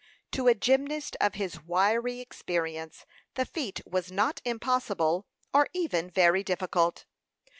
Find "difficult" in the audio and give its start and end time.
6.43-7.05